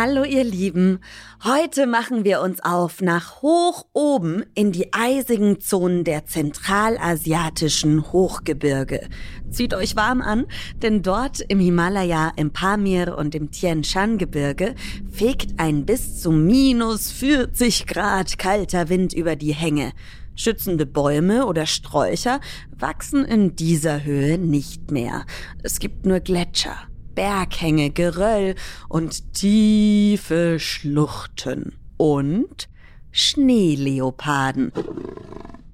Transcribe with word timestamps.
Hallo 0.00 0.22
ihr 0.22 0.44
Lieben, 0.44 1.00
heute 1.42 1.88
machen 1.88 2.22
wir 2.22 2.40
uns 2.40 2.60
auf 2.60 3.00
nach 3.00 3.42
hoch 3.42 3.84
oben 3.92 4.44
in 4.54 4.70
die 4.70 4.92
eisigen 4.92 5.60
Zonen 5.60 6.04
der 6.04 6.24
zentralasiatischen 6.24 8.12
Hochgebirge. 8.12 9.08
Zieht 9.50 9.74
euch 9.74 9.96
warm 9.96 10.20
an, 10.20 10.46
denn 10.76 11.02
dort 11.02 11.40
im 11.40 11.58
Himalaya, 11.58 12.30
im 12.36 12.52
Pamir 12.52 13.18
und 13.18 13.34
im 13.34 13.50
Tien 13.50 13.82
Shan 13.82 14.18
Gebirge 14.18 14.76
fegt 15.10 15.58
ein 15.58 15.84
bis 15.84 16.22
zu 16.22 16.30
minus 16.30 17.10
40 17.10 17.88
Grad 17.88 18.38
kalter 18.38 18.88
Wind 18.90 19.12
über 19.12 19.34
die 19.34 19.52
Hänge. 19.52 19.90
Schützende 20.36 20.86
Bäume 20.86 21.44
oder 21.44 21.66
Sträucher 21.66 22.38
wachsen 22.70 23.24
in 23.24 23.56
dieser 23.56 24.04
Höhe 24.04 24.38
nicht 24.38 24.92
mehr. 24.92 25.26
Es 25.64 25.80
gibt 25.80 26.06
nur 26.06 26.20
Gletscher. 26.20 26.86
Berghänge, 27.18 27.90
Geröll 27.90 28.54
und 28.88 29.34
tiefe 29.34 30.60
Schluchten 30.60 31.76
und 31.96 32.68
Schneeleoparden. 33.10 34.70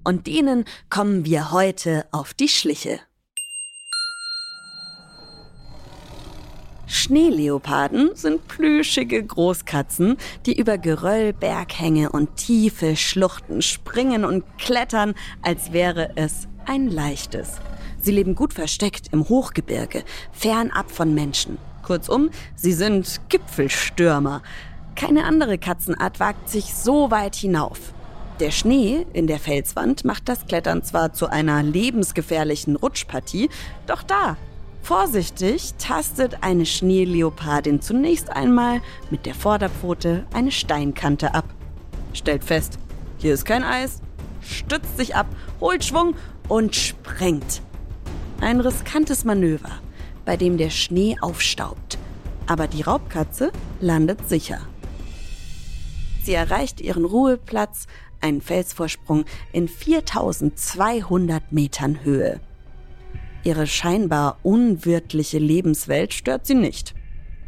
Und 0.05 0.27
denen 0.27 0.65
kommen 0.89 1.27
wir 1.27 1.53
heute 1.53 2.07
auf 2.13 2.33
die 2.33 2.49
Schliche. 2.49 2.99
Schneeleoparden 6.87 8.17
sind 8.17 8.49
plüschige 8.49 9.23
Großkatzen, 9.23 10.17
die 10.47 10.59
über 10.59 10.79
Geröll, 10.79 11.35
Berghänge 11.35 12.11
und 12.11 12.37
tiefe 12.37 12.97
Schluchten 12.97 13.61
springen 13.61 14.25
und 14.25 14.45
klettern, 14.57 15.13
als 15.43 15.75
wäre 15.75 16.17
es 16.17 16.49
ein 16.65 16.89
leichtes. 16.89 17.61
Sie 18.05 18.13
leben 18.13 18.35
gut 18.35 18.53
versteckt 18.53 19.09
im 19.13 19.31
Hochgebirge, 19.31 20.05
fernab 20.31 20.91
von 20.91 21.15
Menschen. 21.15 21.57
Kurzum, 21.83 22.29
sie 22.55 22.75
sind 22.75 23.19
Gipfelstürmer. 23.31 24.43
Keine 24.95 25.25
andere 25.25 25.57
Katzenart 25.57 26.21
wagt 26.21 26.51
sich 26.51 26.75
so 26.75 27.11
weit 27.11 27.35
hinauf. 27.35 27.95
Der 28.41 28.51
Schnee 28.51 29.07
in 29.15 29.27
der 29.27 29.39
Felswand 29.39 30.05
macht 30.05 30.29
das 30.29 30.45
Klettern 30.45 30.83
zwar 30.83 31.15
zu 31.15 31.29
einer 31.29 31.63
lebensgefährlichen 31.63 32.77
Rutschpartie, 32.77 33.49
doch 33.87 34.03
da, 34.03 34.37
vorsichtig, 34.83 35.73
tastet 35.79 36.43
eine 36.43 36.67
Schneeleopardin 36.67 37.81
zunächst 37.81 38.29
einmal 38.29 38.83
mit 39.11 39.25
der 39.25 39.35
Vorderpfote 39.35 40.27
eine 40.35 40.51
Steinkante 40.51 41.35
ab. 41.35 41.47
Stellt 42.13 42.45
fest, 42.45 42.79
hier 43.17 43.33
ist 43.33 43.47
kein 43.47 43.65
Eis, 43.65 44.03
stützt 44.43 44.99
sich 44.99 45.17
ab, 45.17 45.27
holt 45.59 45.87
Schwung 45.87 46.17
und 46.49 46.77
sprengt. 46.77 47.63
Ein 48.45 48.61
riskantes 48.61 49.25
Manöver, 49.25 49.81
bei 50.27 50.37
dem 50.37 50.59
der 50.59 50.69
Schnee 50.69 51.17
aufstaubt. 51.19 51.97
Aber 52.47 52.67
die 52.67 52.83
Raubkatze 52.83 53.51
landet 53.81 54.29
sicher. 54.29 54.61
Sie 56.23 56.35
erreicht 56.35 56.83
ihren 56.83 57.07
Ruheplatz, 57.07 57.87
einen 58.21 58.43
Felsvorsprung 58.43 59.25
in 59.55 59.67
4200 59.67 61.53
Metern 61.53 62.05
Höhe. 62.05 62.39
Ihre 63.45 63.67
scheinbar 63.67 64.37
unwirtliche 64.43 65.39
Lebenswelt 65.39 66.13
stört 66.13 66.45
sie 66.45 66.55
nicht. 66.55 66.95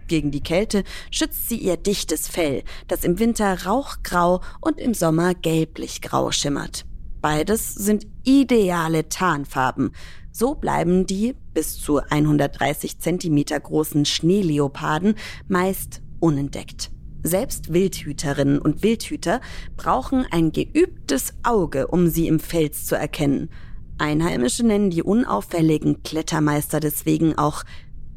Gegen 0.09 0.31
die 0.31 0.43
Kälte 0.43 0.83
schützt 1.11 1.51
sie 1.51 1.59
ihr 1.59 1.77
dichtes 1.77 2.27
Fell, 2.27 2.65
das 2.89 3.05
im 3.05 3.19
Winter 3.19 3.67
rauchgrau 3.67 4.41
und 4.63 4.81
im 4.81 4.95
Sommer 4.95 5.35
gelblich-grau 5.35 6.33
schimmert. 6.33 6.87
Beides 7.27 7.75
sind 7.75 8.07
ideale 8.23 9.09
Tarnfarben, 9.09 9.91
so 10.31 10.55
bleiben 10.55 11.07
die 11.07 11.35
bis 11.55 11.77
zu 11.77 11.99
130 11.99 13.01
Zentimeter 13.01 13.59
großen 13.59 14.05
Schneeleoparden 14.05 15.17
meist 15.49 16.03
unentdeckt. 16.21 16.93
Selbst 17.25 17.73
Wildhüterinnen 17.73 18.61
und 18.61 18.85
Wildhüter 18.85 19.41
brauchen 19.77 20.25
ein 20.31 20.53
geübtes 20.53 21.35
Auge, 21.43 21.89
um 21.89 22.07
sie 22.07 22.29
im 22.29 22.39
Fels 22.39 22.87
zu 22.87 22.95
erkennen. 22.95 23.51
Einheimische 23.99 24.65
nennen 24.65 24.91
die 24.91 25.03
unauffälligen 25.03 26.05
Klettermeister 26.05 26.79
deswegen 26.79 27.37
auch 27.37 27.65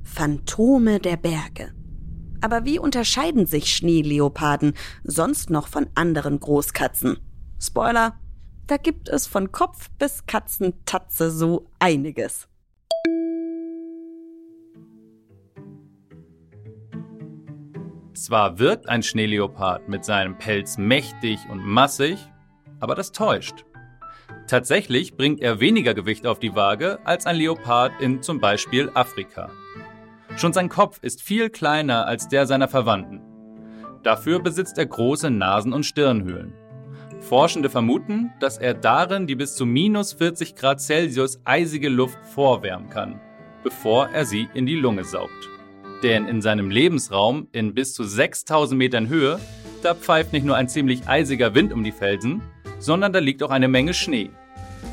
Phantome 0.03 0.99
der 0.99 1.17
Berge. 1.17 1.73
Aber 2.41 2.63
wie 2.63 2.77
unterscheiden 2.77 3.47
sich 3.47 3.73
Schneeleoparden 3.73 4.73
sonst 5.03 5.49
noch 5.49 5.67
von 5.67 5.87
anderen 5.95 6.39
Großkatzen? 6.39 7.17
Spoiler, 7.59 8.13
da 8.69 8.77
gibt 8.77 9.09
es 9.09 9.25
von 9.25 9.51
Kopf 9.51 9.89
bis 9.97 10.27
Katzentatze 10.27 11.31
so 11.31 11.65
einiges. 11.79 12.47
Zwar 18.13 18.59
wirkt 18.59 18.87
ein 18.87 19.01
Schneeleopard 19.01 19.89
mit 19.89 20.05
seinem 20.05 20.37
Pelz 20.37 20.77
mächtig 20.77 21.39
und 21.49 21.65
massig, 21.65 22.19
aber 22.79 22.93
das 22.93 23.11
täuscht. 23.11 23.65
Tatsächlich 24.47 25.15
bringt 25.15 25.41
er 25.41 25.59
weniger 25.59 25.95
Gewicht 25.95 26.27
auf 26.27 26.37
die 26.37 26.53
Waage 26.53 26.99
als 27.05 27.25
ein 27.25 27.37
Leopard 27.37 27.91
in 27.99 28.21
zum 28.21 28.39
Beispiel 28.39 28.91
Afrika. 28.93 29.49
Schon 30.37 30.53
sein 30.53 30.69
Kopf 30.69 30.99
ist 31.01 31.23
viel 31.23 31.49
kleiner 31.49 32.05
als 32.05 32.27
der 32.27 32.45
seiner 32.45 32.67
Verwandten. 32.67 33.21
Dafür 34.03 34.39
besitzt 34.39 34.77
er 34.77 34.85
große 34.85 35.31
Nasen- 35.31 35.73
und 35.73 35.85
Stirnhöhlen. 35.85 36.53
Forschende 37.21 37.69
vermuten, 37.69 38.31
dass 38.39 38.57
er 38.57 38.73
darin 38.73 39.27
die 39.27 39.35
bis 39.35 39.55
zu 39.55 39.65
minus 39.65 40.13
40 40.13 40.55
Grad 40.55 40.81
Celsius 40.81 41.39
eisige 41.43 41.89
Luft 41.89 42.17
vorwärmen 42.33 42.89
kann, 42.89 43.19
bevor 43.63 44.09
er 44.09 44.25
sie 44.25 44.47
in 44.53 44.65
die 44.65 44.75
Lunge 44.75 45.03
saugt. 45.03 45.49
Denn 46.01 46.27
in 46.27 46.41
seinem 46.41 46.71
Lebensraum 46.71 47.47
in 47.51 47.73
bis 47.73 47.93
zu 47.93 48.03
6000 48.03 48.77
Metern 48.77 49.09
Höhe, 49.09 49.39
da 49.83 49.93
pfeift 49.95 50.33
nicht 50.33 50.45
nur 50.45 50.55
ein 50.55 50.69
ziemlich 50.69 51.07
eisiger 51.07 51.53
Wind 51.55 51.73
um 51.73 51.83
die 51.83 51.91
Felsen, 51.91 52.41
sondern 52.79 53.13
da 53.13 53.19
liegt 53.19 53.43
auch 53.43 53.51
eine 53.51 53.67
Menge 53.67 53.93
Schnee. 53.93 54.31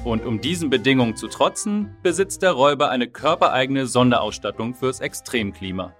Und 0.04 0.24
um 0.24 0.40
diesen 0.40 0.68
Bedingungen 0.68 1.16
zu 1.16 1.28
trotzen, 1.28 1.96
besitzt 2.02 2.42
der 2.42 2.52
Räuber 2.52 2.90
eine 2.90 3.08
körpereigene 3.08 3.86
Sonderausstattung 3.86 4.74
fürs 4.74 5.00
Extremklima. 5.00 5.94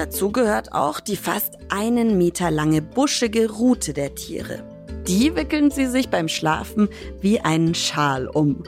Dazu 0.00 0.32
gehört 0.32 0.72
auch 0.72 0.98
die 0.98 1.14
fast 1.14 1.58
einen 1.68 2.16
Meter 2.16 2.50
lange 2.50 2.80
buschige 2.80 3.50
Rute 3.50 3.92
der 3.92 4.14
Tiere. 4.14 4.64
Die 5.06 5.36
wickeln 5.36 5.70
sie 5.70 5.88
sich 5.88 6.08
beim 6.08 6.26
Schlafen 6.26 6.88
wie 7.20 7.40
einen 7.40 7.74
Schal 7.74 8.26
um. 8.26 8.62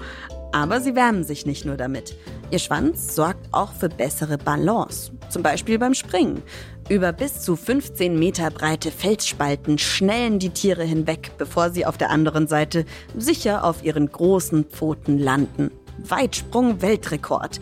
Aber 0.52 0.82
sie 0.82 0.94
wärmen 0.94 1.24
sich 1.24 1.46
nicht 1.46 1.64
nur 1.64 1.78
damit. 1.78 2.14
Ihr 2.50 2.58
Schwanz 2.58 3.14
sorgt 3.14 3.48
auch 3.50 3.72
für 3.72 3.88
bessere 3.88 4.36
Balance, 4.36 5.10
zum 5.30 5.42
Beispiel 5.42 5.78
beim 5.78 5.94
Springen. 5.94 6.42
Über 6.90 7.14
bis 7.14 7.40
zu 7.40 7.56
15 7.56 8.18
Meter 8.18 8.50
breite 8.50 8.90
Felsspalten 8.90 9.78
schnellen 9.78 10.38
die 10.38 10.50
Tiere 10.50 10.84
hinweg, 10.84 11.30
bevor 11.38 11.70
sie 11.70 11.86
auf 11.86 11.96
der 11.96 12.10
anderen 12.10 12.46
Seite 12.46 12.84
sicher 13.16 13.64
auf 13.64 13.82
ihren 13.82 14.12
großen 14.12 14.64
Pfoten 14.64 15.16
landen. 15.18 15.70
Weitsprung-Weltrekord. 15.98 17.58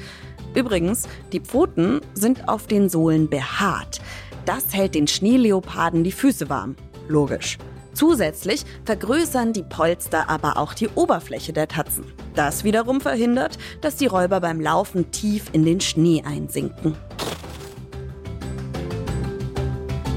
Übrigens, 0.54 1.08
die 1.32 1.40
Pfoten 1.40 2.00
sind 2.14 2.48
auf 2.48 2.66
den 2.66 2.88
Sohlen 2.88 3.28
behaart. 3.28 4.00
Das 4.44 4.74
hält 4.74 4.94
den 4.94 5.06
Schneeleoparden 5.06 6.02
die 6.02 6.12
Füße 6.12 6.48
warm. 6.48 6.76
Logisch. 7.08 7.58
Zusätzlich 7.92 8.64
vergrößern 8.84 9.52
die 9.52 9.62
Polster 9.62 10.28
aber 10.28 10.56
auch 10.56 10.74
die 10.74 10.88
Oberfläche 10.88 11.52
der 11.52 11.68
Tatzen. 11.68 12.04
Das 12.34 12.64
wiederum 12.64 13.00
verhindert, 13.00 13.58
dass 13.80 13.96
die 13.96 14.06
Räuber 14.06 14.40
beim 14.40 14.60
Laufen 14.60 15.10
tief 15.10 15.46
in 15.52 15.64
den 15.64 15.80
Schnee 15.80 16.22
einsinken. 16.24 16.96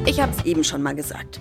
Ich 0.06 0.19
hab's 0.19 0.44
eben 0.46 0.63
schon 0.63 0.81
mal 0.81 0.96
gesagt. 0.96 1.40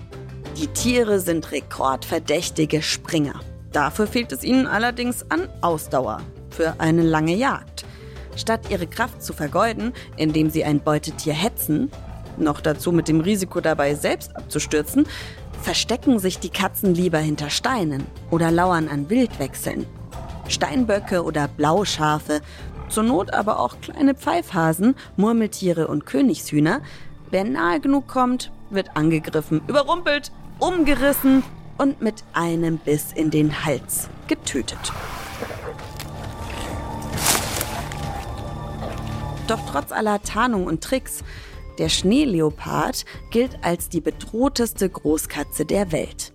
Die 0.57 0.67
Tiere 0.67 1.19
sind 1.19 1.51
rekordverdächtige 1.51 2.81
Springer. 2.81 3.39
Dafür 3.71 4.07
fehlt 4.07 4.31
es 4.31 4.43
ihnen 4.43 4.67
allerdings 4.67 5.25
an 5.29 5.49
Ausdauer 5.61 6.21
für 6.49 6.79
eine 6.79 7.01
lange 7.01 7.35
Jagd. 7.35 7.72
Statt 8.35 8.61
ihre 8.69 8.87
Kraft 8.87 9.23
zu 9.23 9.33
vergeuden, 9.33 9.93
indem 10.17 10.49
sie 10.49 10.63
ein 10.63 10.79
Beutetier 10.79 11.33
hetzen, 11.33 11.91
noch 12.37 12.61
dazu 12.61 12.91
mit 12.91 13.07
dem 13.07 13.21
Risiko 13.21 13.61
dabei 13.61 13.95
selbst 13.95 14.35
abzustürzen, 14.35 15.05
verstecken 15.61 16.19
sich 16.19 16.39
die 16.39 16.49
Katzen 16.49 16.93
lieber 16.95 17.19
hinter 17.19 17.49
Steinen 17.49 18.05
oder 18.31 18.51
lauern 18.51 18.89
an 18.89 19.09
Wildwechseln. 19.09 19.85
Steinböcke 20.49 21.23
oder 21.23 21.47
Blauschafe, 21.47 22.41
zur 22.89 23.03
Not 23.03 23.33
aber 23.33 23.59
auch 23.59 23.79
kleine 23.81 24.13
Pfeifhasen, 24.13 24.95
Murmeltiere 25.15 25.87
und 25.87 26.05
Königshühner 26.05 26.81
Wer 27.33 27.45
nahe 27.45 27.79
genug 27.79 28.07
kommt, 28.07 28.51
wird 28.69 28.95
angegriffen, 28.95 29.63
überrumpelt, 29.67 30.31
umgerissen 30.59 31.41
und 31.79 31.99
mit 31.99 32.23
einem 32.33 32.77
Biss 32.77 33.07
in 33.11 33.31
den 33.31 33.65
Hals 33.65 34.07
getötet. 34.27 34.77
Doch 39.47 39.59
trotz 39.69 39.91
aller 39.91 40.21
Tarnung 40.21 40.65
und 40.65 40.83
Tricks, 40.83 41.23
der 41.77 41.89
Schneeleopard 41.89 43.05
gilt 43.31 43.57
als 43.63 43.89
die 43.89 44.01
bedrohteste 44.01 44.89
Großkatze 44.89 45.65
der 45.65 45.91
Welt. 45.91 46.33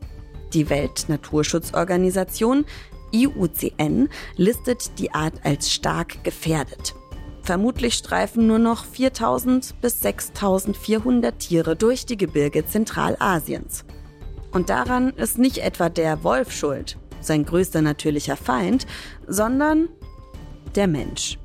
Die 0.52 0.68
Weltnaturschutzorganisation 0.68 2.64
IUCN 3.12 4.08
listet 4.36 4.98
die 4.98 5.12
Art 5.12 5.34
als 5.44 5.72
stark 5.72 6.22
gefährdet. 6.24 6.94
Vermutlich 7.42 7.94
streifen 7.94 8.46
nur 8.46 8.58
noch 8.58 8.84
4000 8.84 9.80
bis 9.80 10.00
6400 10.02 11.38
Tiere 11.38 11.76
durch 11.76 12.04
die 12.04 12.18
Gebirge 12.18 12.66
Zentralasiens. 12.66 13.86
Und 14.52 14.68
daran 14.68 15.10
ist 15.10 15.38
nicht 15.38 15.58
etwa 15.58 15.88
der 15.88 16.24
Wolf 16.24 16.52
schuld, 16.52 16.98
sein 17.20 17.46
größter 17.46 17.80
natürlicher 17.80 18.36
Feind, 18.36 18.86
sondern 19.26 19.88
der 20.74 20.88
Mensch, 20.88 21.38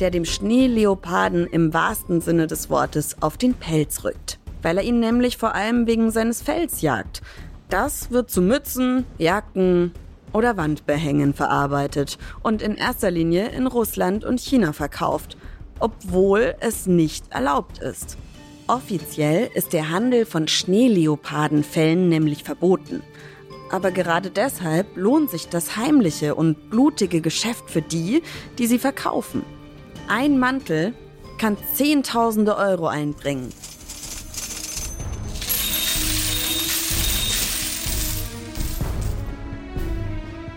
der 0.00 0.10
dem 0.10 0.24
Schneeleoparden 0.24 1.46
im 1.46 1.74
wahrsten 1.74 2.20
Sinne 2.20 2.46
des 2.46 2.70
Wortes 2.70 3.16
auf 3.20 3.36
den 3.36 3.54
Pelz 3.54 4.04
rückt, 4.04 4.38
weil 4.62 4.78
er 4.78 4.84
ihn 4.84 5.00
nämlich 5.00 5.36
vor 5.36 5.54
allem 5.54 5.86
wegen 5.86 6.10
seines 6.10 6.42
Fells 6.42 6.80
jagt. 6.80 7.22
Das 7.68 8.10
wird 8.10 8.30
zu 8.30 8.40
Mützen, 8.40 9.04
Jacken 9.18 9.92
oder 10.32 10.56
Wandbehängen 10.56 11.34
verarbeitet 11.34 12.18
und 12.42 12.62
in 12.62 12.76
erster 12.76 13.10
Linie 13.10 13.48
in 13.48 13.66
Russland 13.66 14.24
und 14.24 14.40
China 14.40 14.72
verkauft, 14.72 15.36
obwohl 15.80 16.54
es 16.60 16.86
nicht 16.86 17.30
erlaubt 17.30 17.78
ist. 17.78 18.16
Offiziell 18.66 19.50
ist 19.54 19.72
der 19.72 19.90
Handel 19.90 20.26
von 20.26 20.46
Schneeleopardenfällen 20.46 22.08
nämlich 22.08 22.44
verboten. 22.44 23.02
Aber 23.70 23.90
gerade 23.90 24.30
deshalb 24.30 24.96
lohnt 24.96 25.30
sich 25.30 25.48
das 25.48 25.76
heimliche 25.76 26.34
und 26.34 26.70
blutige 26.70 27.20
Geschäft 27.20 27.70
für 27.70 27.82
die, 27.82 28.22
die 28.58 28.66
sie 28.66 28.78
verkaufen. 28.78 29.42
Ein 30.10 30.38
Mantel 30.38 30.94
kann 31.36 31.58
Zehntausende 31.74 32.56
Euro 32.56 32.86
einbringen. 32.86 33.52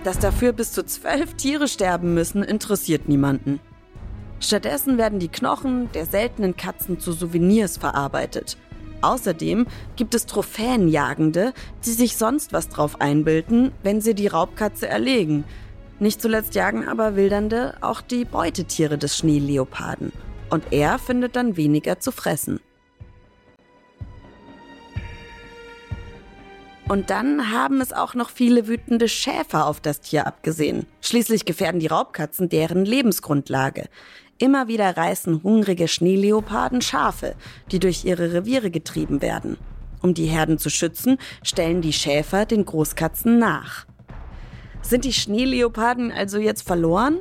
Dass 0.06 0.20
dafür 0.20 0.54
bis 0.54 0.72
zu 0.72 0.86
zwölf 0.86 1.34
Tiere 1.34 1.68
sterben 1.68 2.14
müssen, 2.14 2.44
interessiert 2.44 3.10
niemanden. 3.10 3.60
Stattdessen 4.40 4.98
werden 4.98 5.20
die 5.20 5.28
Knochen 5.28 5.92
der 5.92 6.06
seltenen 6.06 6.56
Katzen 6.56 7.02
zu 7.02 7.12
Souvenirs 7.12 7.76
verarbeitet. 7.76 8.58
Außerdem 9.02 9.68
gibt 9.98 10.16
es 10.16 10.28
Trophäenjagende, 10.28 11.54
die 11.86 11.92
sich 11.92 12.16
sonst 12.16 12.54
was 12.54 12.70
drauf 12.70 13.02
einbilden, 13.02 13.74
wenn 13.84 14.00
sie 14.00 14.16
die 14.16 14.28
Raubkatze 14.28 14.88
erlegen. 14.88 15.44
Nicht 16.02 16.20
zuletzt 16.20 16.56
jagen 16.56 16.88
aber 16.88 17.16
Wildernde 17.16 17.76
auch 17.82 18.02
die 18.02 18.26
Beutetiere 18.26 18.98
des 18.98 19.16
Schneeleoparden. 19.18 20.12
Und 20.50 20.64
er 20.72 20.98
findet 20.98 21.36
dann 21.36 21.58
weniger 21.58 22.00
zu 22.00 22.12
fressen. 22.12 22.60
Und 26.90 27.12
dann 27.12 27.52
haben 27.52 27.82
es 27.82 27.94
auch 27.94 28.16
noch 28.16 28.32
viele 28.32 28.68
wütende 28.68 29.08
Schäfer 29.08 29.68
auf 29.68 29.80
das 29.80 30.02
Tier 30.02 30.26
abgesehen. 30.26 30.88
Schließlich 31.02 31.46
gefährden 31.46 31.80
die 31.80 31.86
Raubkatzen 31.86 32.50
deren 32.50 32.84
Lebensgrundlage. 32.84 33.88
Immer 34.40 34.68
wieder 34.68 34.98
reißen 34.98 35.44
hungrige 35.44 35.88
Schneeleoparden 35.88 36.82
Schafe, 36.82 37.36
die 37.72 37.78
durch 37.78 38.06
ihre 38.06 38.34
Reviere 38.34 38.72
getrieben 38.72 39.22
werden. 39.22 39.56
Um 40.02 40.16
die 40.16 40.26
Herden 40.26 40.58
zu 40.58 40.72
schützen, 40.72 41.20
stellen 41.44 41.84
die 41.84 41.94
Schäfer 41.94 42.48
den 42.48 42.66
Großkatzen 42.66 43.38
nach. 43.38 43.86
Sind 44.82 45.06
die 45.06 45.14
Schneeleoparden 45.14 46.12
also 46.12 46.38
jetzt 46.38 46.64
verloren? 46.64 47.20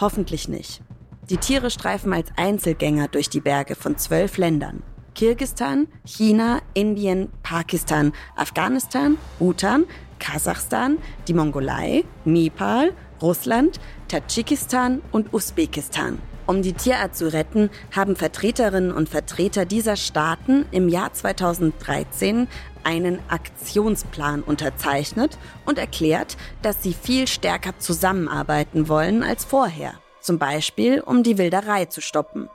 Hoffentlich 0.00 0.48
nicht. 0.48 0.82
Die 1.30 1.36
Tiere 1.36 1.70
streifen 1.70 2.12
als 2.12 2.28
Einzelgänger 2.36 3.08
durch 3.08 3.30
die 3.30 3.40
Berge 3.40 3.74
von 3.74 3.96
zwölf 3.96 4.36
Ländern. 4.36 4.82
Kirgistan, 5.14 5.86
China, 6.04 6.60
Indien, 6.74 7.28
Pakistan, 7.42 8.12
Afghanistan, 8.36 9.16
Bhutan, 9.38 9.84
Kasachstan, 10.18 10.98
die 11.28 11.34
Mongolei, 11.34 12.04
Nepal, 12.24 12.92
Russland, 13.22 13.80
Tadschikistan 14.08 15.02
und 15.12 15.32
Usbekistan. 15.32 16.18
Um 16.46 16.62
die 16.62 16.72
Tierart 16.72 17.14
zu 17.14 17.32
retten, 17.32 17.70
haben 17.94 18.16
Vertreterinnen 18.16 18.92
und 18.92 19.08
Vertreter 19.08 19.64
dieser 19.64 19.94
Staaten 19.94 20.64
im 20.72 20.88
Jahr 20.88 21.12
2013 21.12 22.48
einen 22.84 23.20
Aktionsplan 23.28 24.42
unterzeichnet 24.42 25.38
und 25.66 25.78
erklärt, 25.78 26.36
dass 26.62 26.82
sie 26.82 26.94
viel 26.94 27.26
stärker 27.26 27.78
zusammenarbeiten 27.78 28.88
wollen 28.88 29.22
als 29.22 29.44
vorher. 29.44 29.94
Zum 30.20 30.38
Beispiel, 30.38 31.00
um 31.00 31.22
die 31.22 31.38
Wilderei 31.38 31.86
zu 31.86 32.00
stoppen. 32.00 32.48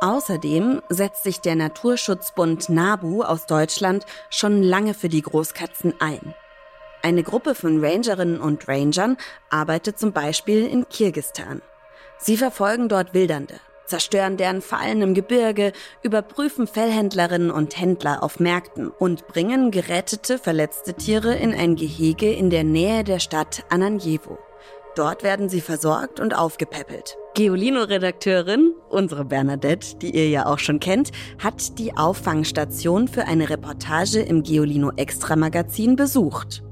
Außerdem 0.00 0.80
setzt 0.88 1.24
sich 1.24 1.40
der 1.40 1.56
Naturschutzbund 1.56 2.70
NABU 2.70 3.22
aus 3.22 3.46
Deutschland 3.46 4.06
schon 4.30 4.62
lange 4.62 4.94
für 4.94 5.10
die 5.10 5.22
Großkatzen 5.22 5.94
ein. 6.00 6.34
Eine 7.02 7.22
Gruppe 7.22 7.54
von 7.54 7.84
Rangerinnen 7.84 8.40
und 8.40 8.66
Rangern 8.66 9.16
arbeitet 9.50 9.98
zum 9.98 10.12
Beispiel 10.12 10.66
in 10.66 10.88
Kirgistan. 10.88 11.62
Sie 12.18 12.36
verfolgen 12.36 12.88
dort 12.88 13.14
Wildernde, 13.14 13.60
zerstören 13.90 14.38
deren 14.38 14.62
Fallen 14.62 15.02
im 15.02 15.12
Gebirge, 15.12 15.72
überprüfen 16.02 16.66
Fellhändlerinnen 16.66 17.50
und 17.50 17.78
Händler 17.78 18.22
auf 18.22 18.40
Märkten 18.40 18.88
und 18.88 19.26
bringen 19.26 19.70
gerettete, 19.70 20.38
verletzte 20.38 20.94
Tiere 20.94 21.34
in 21.34 21.52
ein 21.52 21.76
Gehege 21.76 22.32
in 22.32 22.48
der 22.48 22.64
Nähe 22.64 23.04
der 23.04 23.18
Stadt 23.18 23.64
Ananjevo. 23.68 24.38
Dort 24.96 25.22
werden 25.22 25.48
sie 25.48 25.60
versorgt 25.60 26.20
und 26.20 26.36
aufgepäppelt. 26.36 27.16
Geolino-Redakteurin, 27.34 28.74
unsere 28.88 29.24
Bernadette, 29.24 29.96
die 29.96 30.14
ihr 30.14 30.28
ja 30.28 30.46
auch 30.46 30.58
schon 30.58 30.80
kennt, 30.80 31.12
hat 31.38 31.78
die 31.78 31.96
Auffangstation 31.96 33.06
für 33.06 33.26
eine 33.26 33.50
Reportage 33.50 34.20
im 34.20 34.42
Geolino 34.42 34.92
Extra 34.96 35.36
Magazin 35.36 35.94
besucht. 35.94 36.62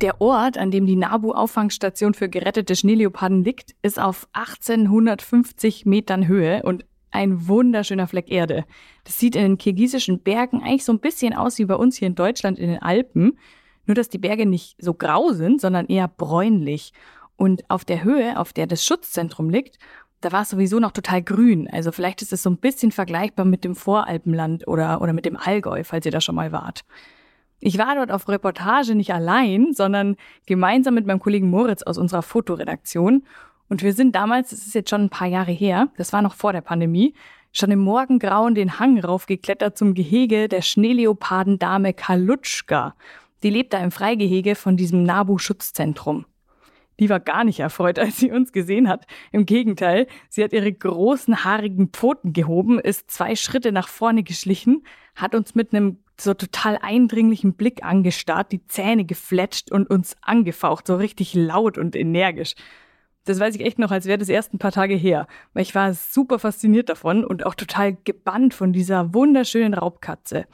Der 0.00 0.20
Ort, 0.20 0.58
an 0.58 0.70
dem 0.70 0.86
die 0.86 0.96
Nabu-Auffangstation 0.96 2.14
für 2.14 2.28
gerettete 2.28 2.74
Schneeleoparden 2.74 3.44
liegt, 3.44 3.76
ist 3.82 4.00
auf 4.00 4.26
1850 4.32 5.86
Metern 5.86 6.26
Höhe 6.26 6.62
und 6.64 6.84
ein 7.12 7.46
wunderschöner 7.46 8.08
Fleck 8.08 8.30
Erde. 8.30 8.64
Das 9.04 9.18
sieht 9.18 9.36
in 9.36 9.42
den 9.42 9.58
kirgisischen 9.58 10.18
Bergen 10.18 10.62
eigentlich 10.62 10.84
so 10.84 10.92
ein 10.92 10.98
bisschen 10.98 11.32
aus 11.32 11.58
wie 11.58 11.64
bei 11.64 11.76
uns 11.76 11.96
hier 11.96 12.08
in 12.08 12.16
Deutschland 12.16 12.58
in 12.58 12.70
den 12.70 12.82
Alpen. 12.82 13.38
Nur, 13.86 13.94
dass 13.94 14.08
die 14.08 14.18
Berge 14.18 14.46
nicht 14.46 14.76
so 14.82 14.94
grau 14.94 15.32
sind, 15.32 15.60
sondern 15.60 15.86
eher 15.86 16.08
bräunlich. 16.08 16.92
Und 17.36 17.68
auf 17.70 17.84
der 17.84 18.02
Höhe, 18.02 18.38
auf 18.38 18.52
der 18.52 18.66
das 18.66 18.84
Schutzzentrum 18.84 19.48
liegt, 19.48 19.78
da 20.20 20.32
war 20.32 20.42
es 20.42 20.50
sowieso 20.50 20.80
noch 20.80 20.92
total 20.92 21.22
grün. 21.22 21.68
Also 21.70 21.92
vielleicht 21.92 22.20
ist 22.20 22.32
es 22.32 22.42
so 22.42 22.50
ein 22.50 22.56
bisschen 22.56 22.90
vergleichbar 22.90 23.46
mit 23.46 23.62
dem 23.62 23.76
Voralpenland 23.76 24.66
oder, 24.66 25.00
oder 25.00 25.12
mit 25.12 25.24
dem 25.24 25.36
Allgäu, 25.36 25.84
falls 25.84 26.04
ihr 26.04 26.12
da 26.12 26.20
schon 26.20 26.34
mal 26.34 26.50
wart. 26.50 26.84
Ich 27.66 27.78
war 27.78 27.94
dort 27.94 28.12
auf 28.12 28.28
Reportage 28.28 28.94
nicht 28.94 29.14
allein, 29.14 29.72
sondern 29.72 30.16
gemeinsam 30.44 30.92
mit 30.92 31.06
meinem 31.06 31.18
Kollegen 31.18 31.48
Moritz 31.48 31.82
aus 31.82 31.96
unserer 31.96 32.20
Fotoredaktion. 32.20 33.24
Und 33.70 33.82
wir 33.82 33.94
sind 33.94 34.14
damals, 34.14 34.50
das 34.50 34.66
ist 34.66 34.74
jetzt 34.74 34.90
schon 34.90 35.04
ein 35.04 35.08
paar 35.08 35.28
Jahre 35.28 35.50
her, 35.50 35.88
das 35.96 36.12
war 36.12 36.20
noch 36.20 36.34
vor 36.34 36.52
der 36.52 36.60
Pandemie, 36.60 37.14
schon 37.52 37.70
im 37.70 37.78
Morgengrauen 37.78 38.54
den 38.54 38.78
Hang 38.78 39.00
raufgeklettert 39.00 39.78
zum 39.78 39.94
Gehege 39.94 40.48
der 40.48 40.60
Schneeleopardendame 40.60 41.94
Kalutschka. 41.94 42.94
Die 43.42 43.48
lebt 43.48 43.72
da 43.72 43.78
im 43.78 43.90
Freigehege 43.90 44.56
von 44.56 44.76
diesem 44.76 45.02
Nabu-Schutzzentrum. 45.02 46.26
Die 47.00 47.08
war 47.08 47.18
gar 47.18 47.44
nicht 47.44 47.60
erfreut, 47.60 47.98
als 47.98 48.18
sie 48.18 48.30
uns 48.30 48.52
gesehen 48.52 48.90
hat. 48.90 49.06
Im 49.32 49.46
Gegenteil, 49.46 50.06
sie 50.28 50.44
hat 50.44 50.52
ihre 50.52 50.70
großen 50.70 51.44
haarigen 51.44 51.88
Pfoten 51.88 52.34
gehoben, 52.34 52.78
ist 52.78 53.10
zwei 53.10 53.34
Schritte 53.36 53.72
nach 53.72 53.88
vorne 53.88 54.22
geschlichen, 54.22 54.84
hat 55.14 55.34
uns 55.34 55.54
mit 55.54 55.72
einem 55.72 56.03
so 56.20 56.34
total 56.34 56.78
eindringlichen 56.80 57.54
Blick 57.54 57.84
angestarrt, 57.84 58.52
die 58.52 58.66
Zähne 58.66 59.04
gefletscht 59.04 59.72
und 59.72 59.88
uns 59.90 60.16
angefaucht, 60.22 60.86
so 60.86 60.96
richtig 60.96 61.34
laut 61.34 61.78
und 61.78 61.96
energisch. 61.96 62.54
Das 63.24 63.40
weiß 63.40 63.54
ich 63.54 63.62
echt 63.62 63.78
noch, 63.78 63.90
als 63.90 64.06
wäre 64.06 64.18
das 64.18 64.28
erst 64.28 64.52
ein 64.52 64.58
paar 64.58 64.72
Tage 64.72 64.94
her, 64.94 65.26
weil 65.54 65.62
ich 65.62 65.74
war 65.74 65.94
super 65.94 66.38
fasziniert 66.38 66.88
davon 66.88 67.24
und 67.24 67.46
auch 67.46 67.54
total 67.54 67.96
gebannt 68.04 68.52
von 68.52 68.72
dieser 68.72 69.14
wunderschönen 69.14 69.74
Raubkatze. 69.74 70.46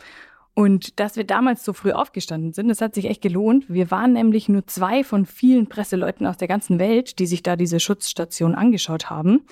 Und 0.55 1.00
dass 1.00 1.17
wir 1.17 1.25
damals 1.25 1.64
so 1.64 1.73
früh 1.73 1.93
aufgestanden 1.93 2.52
sind, 2.52 2.69
das 2.69 2.81
hat 2.81 2.95
sich 2.95 3.07
echt 3.07 3.23
gelohnt. 3.23 3.64
Wir 3.69 3.90
waren 3.90 4.12
nämlich 4.12 4.49
nur 4.49 4.67
zwei 4.67 5.05
von 5.05 5.26
vielen 5.26 5.69
Presseleuten 5.69 6.26
aus 6.26 6.37
der 6.37 6.49
ganzen 6.49 6.79
Welt, 6.79 7.19
die 7.19 7.26
sich 7.26 7.43
da 7.43 7.57
diese 7.57 7.81
Schutzstation 7.81 8.55
angeschaut 8.55 9.11
haben. 9.11 9.47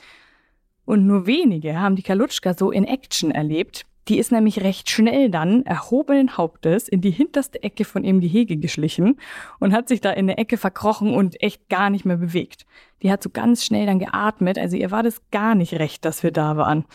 Und 0.85 1.07
nur 1.07 1.27
wenige 1.27 1.81
haben 1.81 1.97
die 1.97 2.03
Kalutschka 2.03 2.55
so 2.55 2.71
in 2.71 2.85
Action 2.85 3.31
erlebt. 3.31 3.87
Die 4.09 4.19
ist 4.19 4.33
nämlich 4.33 4.63
recht 4.63 4.89
schnell 4.89 5.31
dann 5.31 5.67
erhobenen 5.67 6.39
Hauptes 6.39 6.89
in 6.89 7.03
die 7.03 7.11
hinterste 7.11 7.63
Ecke 7.63 7.85
von 7.85 8.05
ihrem 8.05 8.21
Gehege 8.21 8.57
geschlichen 8.57 9.21
und 9.61 9.75
hat 9.75 9.89
sich 9.89 10.01
da 10.01 10.11
in 10.11 10.27
der 10.27 10.39
Ecke 10.39 10.57
verkrochen 10.57 11.15
und 11.15 11.43
echt 11.43 11.69
gar 11.69 11.91
nicht 11.91 12.07
mehr 12.07 12.17
bewegt. 12.17 12.65
Die 13.03 13.13
hat 13.13 13.23
so 13.23 13.29
ganz 13.29 13.65
schnell 13.65 13.85
dann 13.85 13.99
geatmet, 13.99 14.59
also 14.59 14.77
ihr 14.77 14.91
war 14.91 15.03
das 15.03 15.21
gar 15.31 15.55
nicht 15.55 15.75
recht, 15.75 16.05
dass 16.07 16.23
wir 16.23 16.31
da 16.31 16.57
waren. 16.57 16.87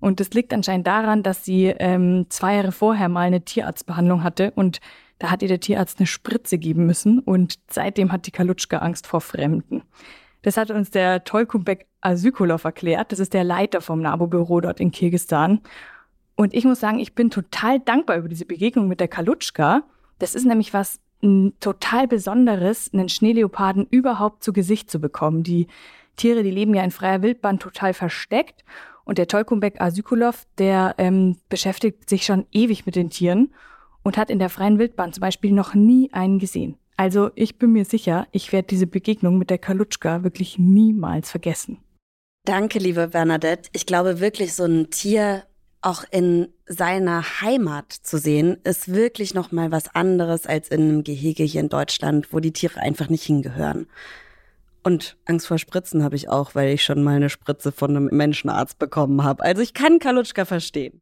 Und 0.00 0.18
das 0.18 0.30
liegt 0.30 0.52
anscheinend 0.52 0.86
daran, 0.86 1.22
dass 1.22 1.44
sie 1.44 1.66
ähm, 1.66 2.26
zwei 2.30 2.56
Jahre 2.56 2.72
vorher 2.72 3.08
mal 3.08 3.20
eine 3.20 3.44
Tierarztbehandlung 3.44 4.24
hatte 4.24 4.52
und 4.56 4.80
da 5.18 5.30
hat 5.30 5.42
ihr 5.42 5.48
der 5.48 5.60
Tierarzt 5.60 6.00
eine 6.00 6.06
Spritze 6.06 6.58
geben 6.58 6.86
müssen 6.86 7.20
und 7.20 7.60
seitdem 7.70 8.10
hat 8.10 8.26
die 8.26 8.32
Kalutschka 8.32 8.78
Angst 8.78 9.06
vor 9.06 9.20
Fremden. 9.20 9.82
Das 10.40 10.56
hat 10.56 10.70
uns 10.72 10.90
der 10.90 11.22
Tolkumbek 11.22 11.86
Asykolov 12.00 12.64
erklärt. 12.64 13.12
Das 13.12 13.20
ist 13.20 13.32
der 13.32 13.44
Leiter 13.44 13.80
vom 13.80 14.00
NABU-Büro 14.00 14.60
dort 14.60 14.80
in 14.80 14.90
Kirgistan. 14.90 15.60
Und 16.36 16.54
ich 16.54 16.64
muss 16.64 16.80
sagen, 16.80 16.98
ich 16.98 17.14
bin 17.14 17.30
total 17.30 17.80
dankbar 17.80 18.16
über 18.16 18.28
diese 18.28 18.46
Begegnung 18.46 18.88
mit 18.88 19.00
der 19.00 19.08
Kalutschka. 19.08 19.82
Das 20.18 20.34
ist 20.34 20.46
nämlich 20.46 20.72
was 20.72 21.00
total 21.60 22.08
Besonderes, 22.08 22.90
einen 22.92 23.08
Schneeleoparden 23.08 23.86
überhaupt 23.90 24.42
zu 24.42 24.52
Gesicht 24.52 24.90
zu 24.90 25.00
bekommen. 25.00 25.44
Die 25.44 25.68
Tiere, 26.16 26.42
die 26.42 26.50
leben 26.50 26.74
ja 26.74 26.82
in 26.82 26.90
freier 26.90 27.22
Wildbahn 27.22 27.58
total 27.58 27.94
versteckt. 27.94 28.64
Und 29.04 29.18
der 29.18 29.28
Tolkumbek 29.28 29.80
Asykolov, 29.80 30.46
der 30.58 30.94
ähm, 30.98 31.36
beschäftigt 31.48 32.08
sich 32.08 32.24
schon 32.24 32.46
ewig 32.52 32.86
mit 32.86 32.96
den 32.96 33.10
Tieren 33.10 33.52
und 34.02 34.16
hat 34.16 34.30
in 34.30 34.38
der 34.38 34.48
freien 34.48 34.78
Wildbahn 34.78 35.12
zum 35.12 35.20
Beispiel 35.20 35.52
noch 35.52 35.74
nie 35.74 36.12
einen 36.12 36.38
gesehen. 36.38 36.76
Also 36.96 37.30
ich 37.34 37.58
bin 37.58 37.72
mir 37.72 37.84
sicher, 37.84 38.26
ich 38.32 38.52
werde 38.52 38.68
diese 38.68 38.86
Begegnung 38.86 39.38
mit 39.38 39.50
der 39.50 39.58
Kalutschka 39.58 40.22
wirklich 40.22 40.58
niemals 40.58 41.30
vergessen. 41.30 41.78
Danke, 42.44 42.78
liebe 42.78 43.08
Bernadette. 43.08 43.70
Ich 43.72 43.86
glaube 43.86 44.20
wirklich, 44.20 44.54
so 44.54 44.64
ein 44.64 44.90
Tier 44.90 45.44
auch 45.82 46.04
in 46.10 46.48
seiner 46.66 47.40
Heimat 47.40 47.92
zu 47.92 48.16
sehen, 48.16 48.58
ist 48.64 48.92
wirklich 48.92 49.34
noch 49.34 49.52
mal 49.52 49.72
was 49.72 49.94
anderes 49.94 50.46
als 50.46 50.68
in 50.68 50.80
einem 50.82 51.04
Gehege 51.04 51.42
hier 51.42 51.60
in 51.60 51.68
Deutschland, 51.68 52.32
wo 52.32 52.40
die 52.40 52.52
Tiere 52.52 52.80
einfach 52.80 53.08
nicht 53.08 53.24
hingehören. 53.24 53.86
Und 54.84 55.16
Angst 55.26 55.46
vor 55.46 55.58
Spritzen 55.58 56.02
habe 56.02 56.16
ich 56.16 56.28
auch, 56.28 56.54
weil 56.54 56.72
ich 56.72 56.82
schon 56.84 57.02
mal 57.02 57.16
eine 57.16 57.30
Spritze 57.30 57.70
von 57.70 57.96
einem 57.96 58.08
Menschenarzt 58.10 58.78
bekommen 58.78 59.22
habe. 59.22 59.42
Also 59.42 59.62
ich 59.62 59.74
kann 59.74 59.98
Kalutschka 59.98 60.44
verstehen. 60.44 61.00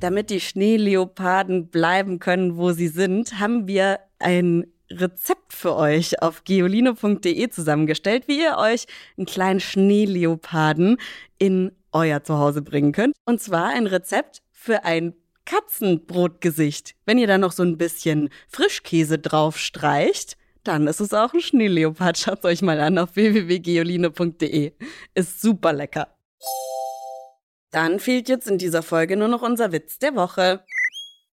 Damit 0.00 0.30
die 0.30 0.40
Schneeleoparden 0.40 1.68
bleiben 1.68 2.18
können, 2.18 2.56
wo 2.56 2.72
sie 2.72 2.88
sind, 2.88 3.38
haben 3.40 3.66
wir 3.66 4.00
ein 4.18 4.66
Rezept 4.90 5.52
für 5.52 5.76
euch 5.76 6.22
auf 6.22 6.44
geolino.de 6.44 7.48
zusammengestellt, 7.48 8.28
wie 8.28 8.40
ihr 8.40 8.56
euch 8.58 8.86
einen 9.16 9.26
kleinen 9.26 9.60
Schneeleoparden 9.60 10.98
in 11.38 11.72
euer 11.94 12.22
Zuhause 12.22 12.60
bringen 12.60 12.92
könnt. 12.92 13.16
Und 13.24 13.40
zwar 13.40 13.68
ein 13.68 13.86
Rezept 13.86 14.42
für 14.52 14.84
ein 14.84 15.14
Katzenbrotgesicht. 15.46 16.94
Wenn 17.06 17.18
ihr 17.18 17.26
da 17.26 17.38
noch 17.38 17.52
so 17.52 17.62
ein 17.62 17.78
bisschen 17.78 18.30
Frischkäse 18.48 19.18
drauf 19.18 19.58
streicht, 19.58 20.36
dann 20.64 20.86
ist 20.86 21.00
es 21.00 21.12
auch 21.12 21.32
ein 21.32 21.40
Schneeleopard. 21.40 22.18
Schaut 22.18 22.44
euch 22.44 22.62
mal 22.62 22.80
an 22.80 22.98
auf 22.98 23.16
www.geoline.de. 23.16 24.72
Ist 25.14 25.40
super 25.40 25.72
lecker. 25.72 26.08
Dann 27.70 27.98
fehlt 27.98 28.28
jetzt 28.28 28.48
in 28.48 28.58
dieser 28.58 28.82
Folge 28.82 29.16
nur 29.16 29.28
noch 29.28 29.42
unser 29.42 29.72
Witz 29.72 29.98
der 29.98 30.14
Woche. 30.14 30.64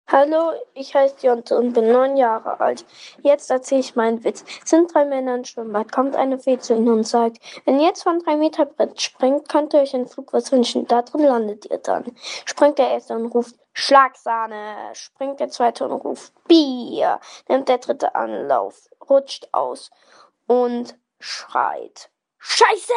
Hallo, 0.07 0.51
ich 0.75 0.93
heiße 0.93 1.25
Jonte 1.25 1.57
und 1.57 1.74
bin 1.74 1.91
neun 1.91 2.15
Jahre 2.15 2.59
alt. 2.59 2.85
Jetzt 3.24 3.50
erzähle 3.50 3.81
ich 3.81 3.95
meinen 3.95 4.24
Witz. 4.24 4.45
Sind 4.63 4.93
drei 4.93 5.03
Männer 5.03 5.33
im 5.33 5.43
Schwimmbad, 5.45 5.91
kommt 5.91 6.15
eine 6.15 6.38
Fee 6.38 6.59
zu 6.59 6.75
ihnen 6.75 6.89
und 6.89 7.07
sagt, 7.07 7.38
wenn 7.65 7.79
ihr 7.79 7.88
jetzt 7.88 8.03
von 8.03 8.19
drei 8.19 8.35
Meter 8.35 8.65
Brett 8.65 9.01
springt, 9.01 9.50
könnt 9.50 9.74
ihr 9.74 9.79
euch 9.79 9.95
einen 9.95 10.07
Flug 10.07 10.31
was 10.31 10.51
wünschen. 10.51 10.85
Da 10.85 11.01
drin 11.01 11.24
landet 11.24 11.65
ihr 11.65 11.79
dann. 11.79 12.15
Springt 12.45 12.77
der 12.77 12.91
erste 12.91 13.15
und 13.15 13.25
ruft 13.25 13.55
Schlagsahne. 13.74 14.75
Springt 14.93 15.39
der 15.39 15.50
zweite 15.50 15.88
und 15.88 15.93
ruft 15.93 16.33
Bier. 16.47 17.19
Nimmt 17.50 17.67
der 17.67 17.79
dritte 17.79 18.13
Anlauf, 18.13 18.88
rutscht 19.09 19.50
aus 19.53 19.89
und 20.45 20.95
schreit 21.19 22.12
Scheiße! 22.38 22.93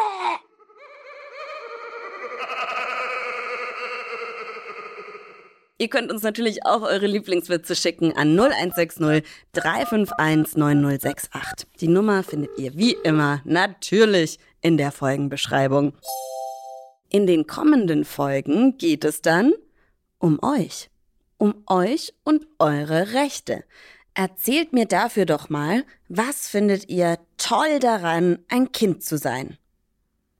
Ihr 5.80 5.88
könnt 5.88 6.10
uns 6.10 6.22
natürlich 6.22 6.66
auch 6.66 6.82
eure 6.82 7.06
Lieblingswitze 7.06 7.76
schicken 7.76 8.12
an 8.16 8.36
0160 8.36 9.22
351 9.52 10.56
9068. 10.56 11.68
Die 11.80 11.86
Nummer 11.86 12.24
findet 12.24 12.58
ihr 12.58 12.76
wie 12.76 12.96
immer 13.04 13.40
natürlich 13.44 14.40
in 14.60 14.76
der 14.76 14.90
Folgenbeschreibung. 14.90 15.92
In 17.10 17.28
den 17.28 17.46
kommenden 17.46 18.04
Folgen 18.04 18.76
geht 18.76 19.04
es 19.04 19.22
dann 19.22 19.54
um 20.18 20.42
euch. 20.42 20.90
Um 21.36 21.62
euch 21.68 22.12
und 22.24 22.48
eure 22.58 23.12
Rechte. 23.12 23.62
Erzählt 24.14 24.72
mir 24.72 24.86
dafür 24.86 25.26
doch 25.26 25.48
mal, 25.48 25.84
was 26.08 26.48
findet 26.48 26.88
ihr 26.88 27.20
toll 27.36 27.78
daran, 27.78 28.40
ein 28.48 28.72
Kind 28.72 29.04
zu 29.04 29.16
sein? 29.16 29.56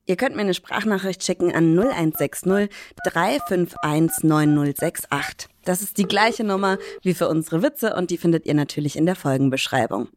Ihr 0.08 0.16
könnt 0.16 0.34
mir 0.34 0.40
eine 0.40 0.54
Sprachnachricht 0.54 1.22
schicken 1.22 1.54
an 1.54 1.78
0160 1.78 2.70
351 3.04 4.24
9068. 4.24 5.50
Das 5.66 5.82
ist 5.82 5.98
die 5.98 6.08
gleiche 6.08 6.44
Nummer 6.44 6.78
wie 7.02 7.12
für 7.12 7.28
unsere 7.28 7.62
Witze 7.62 7.94
und 7.94 8.10
die 8.10 8.16
findet 8.16 8.46
ihr 8.46 8.54
natürlich 8.54 8.96
in 8.96 9.04
der 9.04 9.16
Folgenbeschreibung. 9.16 10.08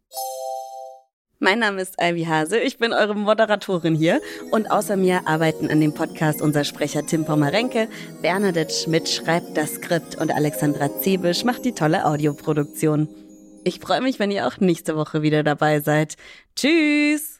Mein 1.39 1.59
Name 1.59 1.81
ist 1.81 1.95
Ivy 1.99 2.23
Hase, 2.23 2.59
ich 2.59 2.77
bin 2.77 2.93
eure 2.93 3.15
Moderatorin 3.15 3.95
hier 3.95 4.21
und 4.51 4.71
außer 4.71 4.95
mir 4.95 5.27
arbeiten 5.27 5.69
an 5.69 5.81
dem 5.81 5.93
Podcast 5.93 6.41
unser 6.41 6.63
Sprecher 6.63 7.05
Tim 7.05 7.25
Pommerenke, 7.25 7.89
Bernadette 8.21 8.73
Schmidt 8.73 9.09
schreibt 9.09 9.57
das 9.57 9.73
Skript 9.73 10.15
und 10.15 10.31
Alexandra 10.31 11.01
Zebisch 11.01 11.43
macht 11.43 11.65
die 11.65 11.73
tolle 11.73 12.05
Audioproduktion. 12.05 13.09
Ich 13.65 13.79
freue 13.79 14.01
mich, 14.01 14.19
wenn 14.19 14.31
ihr 14.31 14.47
auch 14.47 14.57
nächste 14.59 14.95
Woche 14.95 15.21
wieder 15.21 15.43
dabei 15.43 15.81
seid. 15.81 16.15
Tschüss! 16.55 17.39